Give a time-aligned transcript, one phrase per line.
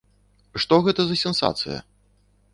[0.63, 1.79] Што гэта за сенсацыя?